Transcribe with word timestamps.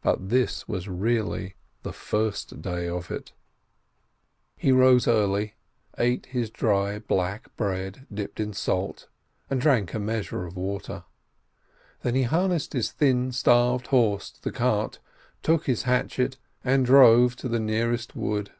But 0.00 0.28
this 0.28 0.68
was 0.68 0.86
really 0.86 1.56
the 1.82 1.92
first 1.92 2.62
day 2.62 2.86
of 2.88 3.10
it. 3.10 3.32
416 4.60 4.60
KAISIN 4.60 4.60
He 4.64 4.70
rose 4.70 5.08
early, 5.08 5.54
ate 5.98 6.26
his 6.26 6.50
dry, 6.50 7.00
black 7.00 7.56
bread 7.56 8.06
dipped 8.14 8.38
in 8.38 8.52
salt, 8.52 9.08
and 9.50 9.60
drank 9.60 9.92
a 9.92 9.98
measure 9.98 10.46
of 10.46 10.56
water. 10.56 11.02
Then 12.02 12.14
he 12.14 12.22
harnessed 12.22 12.74
his 12.74 12.92
thin, 12.92 13.32
starved 13.32 13.88
horse 13.88 14.30
to 14.30 14.40
the 14.40 14.52
cart, 14.52 15.00
took 15.42 15.66
his 15.66 15.82
hatchet, 15.82 16.36
and 16.62 16.86
drove 16.86 17.32
into 17.32 17.48
the 17.48 17.58
nearest 17.58 18.14
wood. 18.14 18.52